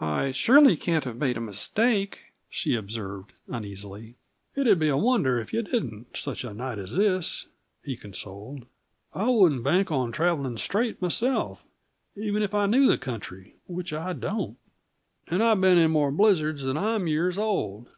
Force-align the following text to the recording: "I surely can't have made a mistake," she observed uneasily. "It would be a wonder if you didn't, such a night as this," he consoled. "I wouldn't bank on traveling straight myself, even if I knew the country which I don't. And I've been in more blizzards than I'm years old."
"I 0.00 0.30
surely 0.32 0.78
can't 0.78 1.04
have 1.04 1.18
made 1.18 1.36
a 1.36 1.42
mistake," 1.42 2.32
she 2.48 2.74
observed 2.74 3.34
uneasily. 3.48 4.14
"It 4.56 4.66
would 4.66 4.78
be 4.78 4.88
a 4.88 4.96
wonder 4.96 5.38
if 5.38 5.52
you 5.52 5.60
didn't, 5.60 6.16
such 6.16 6.42
a 6.42 6.54
night 6.54 6.78
as 6.78 6.94
this," 6.96 7.48
he 7.82 7.94
consoled. 7.94 8.64
"I 9.12 9.28
wouldn't 9.28 9.62
bank 9.64 9.92
on 9.92 10.10
traveling 10.10 10.56
straight 10.56 11.02
myself, 11.02 11.66
even 12.16 12.42
if 12.42 12.54
I 12.54 12.64
knew 12.64 12.86
the 12.88 12.96
country 12.96 13.56
which 13.66 13.92
I 13.92 14.14
don't. 14.14 14.56
And 15.30 15.42
I've 15.42 15.60
been 15.60 15.76
in 15.76 15.90
more 15.90 16.12
blizzards 16.12 16.62
than 16.62 16.78
I'm 16.78 17.06
years 17.06 17.36
old." 17.36 17.90